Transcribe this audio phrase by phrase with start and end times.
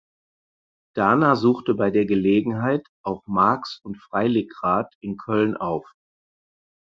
[0.95, 5.93] Dana suchte bei der Gelegenheit auch Marx und Freiligrath in Köln auf.